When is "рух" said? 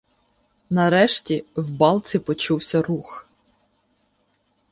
2.81-3.27